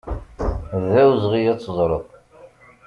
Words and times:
D 0.91 0.93
awezɣi 1.01 1.41
ad 1.51 1.59
teẓreḍ. 1.59 2.05